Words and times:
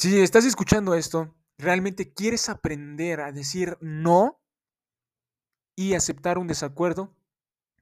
Si 0.00 0.20
estás 0.20 0.44
escuchando 0.44 0.94
esto, 0.94 1.34
realmente 1.58 2.14
quieres 2.14 2.48
aprender 2.48 3.20
a 3.20 3.32
decir 3.32 3.76
no 3.80 4.40
y 5.74 5.94
aceptar 5.94 6.38
un 6.38 6.46
desacuerdo 6.46 7.16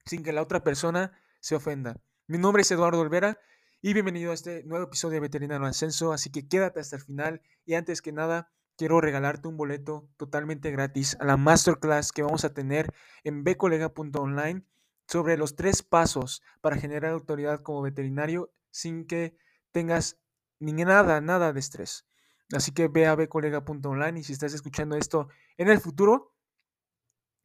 sin 0.03 0.23
que 0.23 0.33
la 0.33 0.41
otra 0.41 0.63
persona 0.63 1.11
se 1.41 1.53
ofenda. 1.53 2.01
Mi 2.25 2.39
nombre 2.39 2.63
es 2.63 2.71
Eduardo 2.71 3.01
Olvera 3.01 3.37
y 3.83 3.93
bienvenido 3.93 4.31
a 4.31 4.33
este 4.33 4.63
nuevo 4.63 4.85
episodio 4.85 5.13
de 5.13 5.19
Veterinario 5.19 5.67
Ascenso, 5.67 6.11
así 6.11 6.31
que 6.31 6.47
quédate 6.47 6.79
hasta 6.79 6.95
el 6.95 7.03
final 7.03 7.43
y 7.67 7.75
antes 7.75 8.01
que 8.01 8.11
nada 8.11 8.51
quiero 8.77 8.99
regalarte 8.99 9.47
un 9.47 9.57
boleto 9.57 10.09
totalmente 10.17 10.71
gratis 10.71 11.17
a 11.19 11.25
la 11.25 11.37
masterclass 11.37 12.11
que 12.11 12.23
vamos 12.23 12.45
a 12.45 12.53
tener 12.55 12.91
en 13.25 13.43
bcolega.online 13.43 14.63
sobre 15.05 15.37
los 15.37 15.55
tres 15.55 15.83
pasos 15.83 16.41
para 16.61 16.77
generar 16.77 17.11
autoridad 17.11 17.61
como 17.61 17.83
veterinario 17.83 18.51
sin 18.71 19.05
que 19.05 19.37
tengas 19.71 20.17
ni 20.59 20.73
nada, 20.73 21.21
nada 21.21 21.53
de 21.53 21.59
estrés. 21.59 22.06
Así 22.53 22.71
que 22.71 22.87
ve 22.87 23.05
a 23.05 23.15
bcolega.online 23.15 24.19
y 24.19 24.23
si 24.23 24.33
estás 24.33 24.53
escuchando 24.53 24.95
esto 24.95 25.27
en 25.57 25.69
el 25.69 25.79
futuro, 25.79 26.33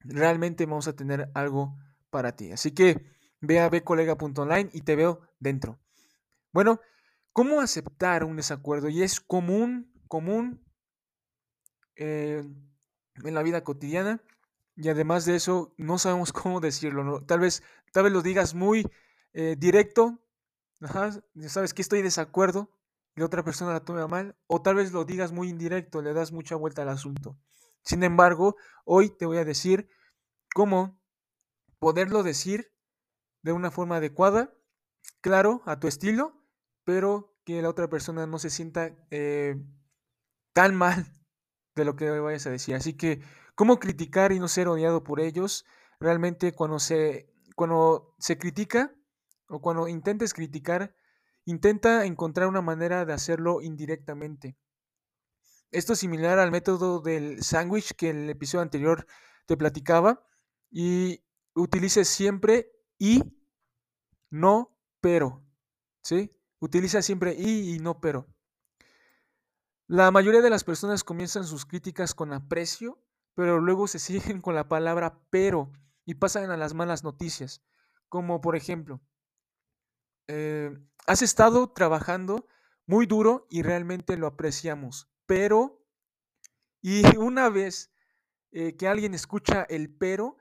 realmente 0.01 0.67
vamos 0.67 0.87
a 0.89 0.95
tener 0.95 1.31
algo 1.35 1.77
para 2.11 2.37
ti. 2.37 2.53
Así 2.53 2.73
que 2.73 3.05
ve 3.41 3.61
a 3.61 3.69
bcolega.online 3.69 4.71
y 4.73 4.83
te 4.83 4.95
veo 4.95 5.21
dentro. 5.41 5.81
Bueno, 6.53 6.81
¿cómo 7.33 7.61
aceptar 7.61 8.25
un 8.25 8.37
desacuerdo? 8.37 8.89
Y 8.89 9.03
es 9.03 9.21
común, 9.21 9.93
común 10.07 10.65
eh, 11.97 12.45
en 13.25 13.35
la 13.35 13.43
vida 13.43 13.65
cotidiana. 13.65 14.23
Y 14.77 14.89
además 14.89 15.25
de 15.25 15.35
eso, 15.35 15.75
no 15.77 15.99
sabemos 15.99 16.33
cómo 16.33 16.61
decirlo. 16.61 17.25
Tal, 17.25 17.41
vez, 17.41 17.63
tal 17.93 18.05
vez 18.05 18.13
lo 18.13 18.23
digas 18.23 18.55
muy 18.55 18.89
eh, 19.33 19.57
directo. 19.59 20.23
sabes 21.49 21.75
que 21.75 21.83
estoy 21.83 22.03
desacuerdo 22.03 22.71
y 23.15 23.21
la 23.21 23.27
otra 23.27 23.45
persona 23.45 23.73
la 23.73 23.85
tome 23.85 24.07
mal. 24.07 24.37
O 24.47 24.63
tal 24.63 24.77
vez 24.77 24.93
lo 24.93 25.05
digas 25.05 25.33
muy 25.33 25.49
indirecto, 25.49 26.03
le 26.03 26.13
das 26.15 26.33
mucha 26.33 26.57
vuelta 26.57 26.83
al 26.83 26.89
asunto. 26.89 27.39
Sin 27.83 28.03
embargo, 28.03 28.57
hoy 28.85 29.11
te 29.11 29.27
voy 29.27 29.39
a 29.39 29.45
decir 29.45 29.89
cómo 30.55 31.01
poderlo 31.79 32.23
decir 32.23 32.73
de 33.43 33.53
una 33.53 33.71
forma 33.71 33.97
adecuada, 33.97 34.55
claro, 35.21 35.63
a 35.67 35.81
tu 35.81 35.89
estilo, 35.89 36.45
pero 36.85 37.35
que 37.45 37.61
la 37.61 37.69
otra 37.69 37.89
persona 37.89 38.27
no 38.27 38.39
se 38.39 38.51
sienta 38.51 38.97
eh, 39.11 39.57
tan 40.53 40.77
mal 40.77 41.07
de 41.75 41.85
lo 41.85 41.97
que 41.97 42.09
vayas 42.11 42.47
a 42.47 42.51
decir. 42.51 42.75
Así 42.75 42.95
que, 42.95 43.21
¿cómo 43.55 43.81
criticar 43.81 44.33
y 44.33 44.39
no 44.39 44.49
ser 44.49 44.69
odiado 44.69 45.03
por 45.03 45.21
ellos? 45.21 45.65
Realmente 45.99 46.53
cuando 46.53 46.79
se, 46.79 47.33
cuando 47.57 48.15
se 48.19 48.39
critica 48.39 48.95
o 49.49 49.61
cuando 49.61 49.89
intentes 49.89 50.35
criticar, 50.35 50.95
intenta 51.45 52.05
encontrar 52.05 52.49
una 52.49 52.63
manera 52.63 53.05
de 53.05 53.13
hacerlo 53.13 53.63
indirectamente. 53.63 54.57
Esto 55.71 55.95
es 55.95 56.01
similar 56.01 56.39
al 56.39 56.51
método 56.51 57.01
del 57.01 57.43
sándwich 57.43 57.95
que 57.95 58.11
en 58.11 58.25
el 58.25 58.31
episodio 58.31 58.63
anterior 58.63 59.07
te 59.47 59.57
platicaba 59.57 60.27
y 60.71 61.25
utilice 61.55 62.05
siempre 62.05 62.73
y, 62.99 63.23
no, 64.31 64.77
pero. 65.01 65.45
¿Sí? 66.03 66.31
Utiliza 66.59 67.03
siempre 67.03 67.35
y 67.35 67.75
y 67.75 67.79
no 67.79 68.01
pero. 68.01 68.27
La 69.87 70.11
mayoría 70.11 70.41
de 70.41 70.51
las 70.51 70.65
personas 70.65 71.05
comienzan 71.05 71.45
sus 71.45 71.67
críticas 71.67 72.15
con 72.15 72.33
aprecio, 72.33 73.03
pero 73.35 73.61
luego 73.61 73.89
se 73.89 73.99
siguen 73.99 74.41
con 74.41 74.55
la 74.55 74.69
palabra 74.69 75.21
pero 75.31 75.73
y 76.05 76.15
pasan 76.15 76.51
a 76.51 76.57
las 76.57 76.75
malas 76.75 77.05
noticias. 77.05 77.63
Como 78.09 78.41
por 78.41 78.57
ejemplo, 78.57 79.01
eh, 80.29 80.71
has 81.07 81.23
estado 81.23 81.73
trabajando 81.73 82.47
muy 82.87 83.07
duro 83.07 83.47
y 83.51 83.63
realmente 83.63 84.17
lo 84.17 84.27
apreciamos, 84.27 85.11
pero, 85.27 85.85
y 86.81 87.03
una 87.19 87.49
vez 87.49 87.93
eh, 88.51 88.77
que 88.77 88.89
alguien 88.89 89.15
escucha 89.15 89.63
el 89.63 89.95
pero, 89.95 90.37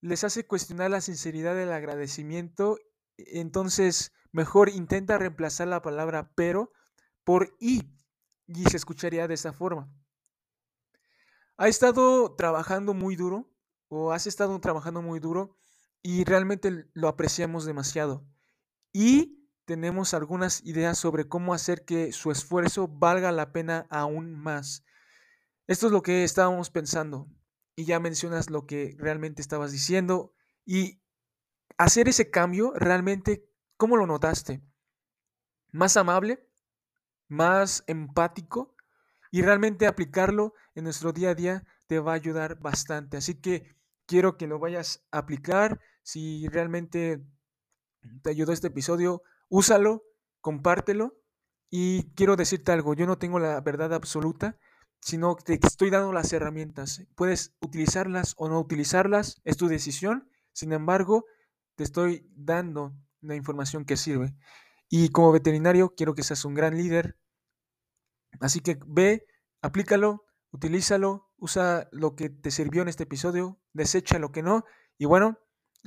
les 0.00 0.24
hace 0.24 0.46
cuestionar 0.46 0.90
la 0.90 1.00
sinceridad 1.00 1.54
del 1.54 1.72
agradecimiento, 1.72 2.78
entonces 3.16 4.12
mejor 4.30 4.68
intenta 4.68 5.18
reemplazar 5.18 5.68
la 5.68 5.82
palabra 5.82 6.32
pero 6.34 6.72
por 7.24 7.56
y 7.58 7.96
y 8.46 8.64
se 8.64 8.76
escucharía 8.76 9.26
de 9.28 9.34
esa 9.34 9.52
forma. 9.52 9.92
¿Ha 11.56 11.68
estado 11.68 12.34
trabajando 12.36 12.94
muy 12.94 13.16
duro 13.16 13.50
o 13.88 14.12
has 14.12 14.26
estado 14.26 14.58
trabajando 14.60 15.02
muy 15.02 15.20
duro 15.20 15.56
y 16.02 16.24
realmente 16.24 16.88
lo 16.92 17.08
apreciamos 17.08 17.64
demasiado? 17.64 18.26
Y 18.92 19.45
tenemos 19.66 20.14
algunas 20.14 20.64
ideas 20.64 20.96
sobre 20.98 21.28
cómo 21.28 21.52
hacer 21.52 21.84
que 21.84 22.12
su 22.12 22.30
esfuerzo 22.30 22.88
valga 22.88 23.30
la 23.32 23.52
pena 23.52 23.86
aún 23.90 24.32
más. 24.32 24.84
Esto 25.66 25.86
es 25.86 25.92
lo 25.92 26.02
que 26.02 26.24
estábamos 26.24 26.70
pensando 26.70 27.28
y 27.74 27.84
ya 27.84 28.00
mencionas 28.00 28.48
lo 28.48 28.66
que 28.66 28.94
realmente 28.98 29.42
estabas 29.42 29.72
diciendo 29.72 30.32
y 30.64 31.02
hacer 31.76 32.08
ese 32.08 32.30
cambio 32.30 32.72
realmente, 32.74 33.46
¿cómo 33.76 33.98
lo 33.98 34.06
notaste? 34.06 34.62
¿Más 35.72 35.98
amable? 35.98 36.46
más 37.28 37.84
empático 37.86 38.74
y 39.30 39.42
realmente 39.42 39.86
aplicarlo 39.86 40.54
en 40.74 40.84
nuestro 40.84 41.12
día 41.12 41.30
a 41.30 41.34
día 41.34 41.64
te 41.86 41.98
va 41.98 42.12
a 42.12 42.16
ayudar 42.16 42.58
bastante. 42.60 43.16
Así 43.16 43.40
que 43.40 43.76
quiero 44.06 44.36
que 44.36 44.46
lo 44.46 44.58
vayas 44.58 45.06
a 45.10 45.18
aplicar. 45.18 45.80
Si 46.02 46.48
realmente 46.48 47.24
te 48.22 48.30
ayudó 48.30 48.52
este 48.52 48.68
episodio, 48.68 49.22
úsalo, 49.48 50.04
compártelo. 50.40 51.16
Y 51.70 52.10
quiero 52.14 52.36
decirte 52.36 52.72
algo, 52.72 52.94
yo 52.94 53.06
no 53.06 53.18
tengo 53.18 53.38
la 53.38 53.60
verdad 53.60 53.92
absoluta, 53.92 54.56
sino 55.00 55.36
que 55.36 55.58
te 55.58 55.66
estoy 55.66 55.90
dando 55.90 56.12
las 56.12 56.32
herramientas. 56.32 57.02
Puedes 57.14 57.54
utilizarlas 57.60 58.34
o 58.36 58.48
no 58.48 58.60
utilizarlas, 58.60 59.40
es 59.44 59.56
tu 59.56 59.68
decisión. 59.68 60.30
Sin 60.52 60.72
embargo, 60.72 61.26
te 61.74 61.84
estoy 61.84 62.28
dando 62.34 62.94
la 63.20 63.34
información 63.34 63.84
que 63.84 63.96
sirve. 63.96 64.34
Y 64.88 65.10
como 65.10 65.32
veterinario 65.32 65.94
quiero 65.96 66.14
que 66.14 66.22
seas 66.22 66.44
un 66.44 66.54
gran 66.54 66.76
líder. 66.76 67.16
Así 68.40 68.60
que 68.60 68.78
ve, 68.86 69.26
aplícalo, 69.62 70.24
utilízalo, 70.50 71.30
usa 71.36 71.88
lo 71.92 72.14
que 72.14 72.30
te 72.30 72.50
sirvió 72.50 72.82
en 72.82 72.88
este 72.88 73.04
episodio, 73.04 73.60
desecha 73.72 74.18
lo 74.18 74.32
que 74.32 74.42
no. 74.42 74.64
Y 74.98 75.06
bueno, 75.06 75.38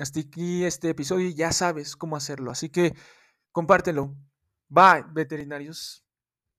hasta 0.01 0.19
aquí 0.19 0.65
este 0.65 0.89
episodio 0.89 1.29
ya 1.29 1.51
sabes 1.51 1.95
cómo 1.95 2.15
hacerlo. 2.15 2.51
Así 2.51 2.69
que 2.69 2.93
compártelo. 3.51 4.15
Bye, 4.69 5.05
veterinarios. 5.13 6.03